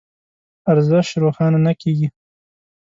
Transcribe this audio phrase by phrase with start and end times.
[0.71, 2.07] ارزش روښانه نه کېږي.